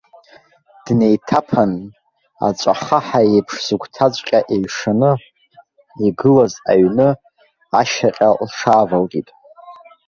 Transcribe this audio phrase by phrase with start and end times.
[0.85, 1.71] Днеиҭаԥан,
[2.47, 5.11] аҵәахаҳа еиԥш зыгәҭаҵәҟьа еиҩшаны
[6.05, 7.09] игылаз аҩны
[7.79, 9.27] ашьаҟа лҽаавалкит.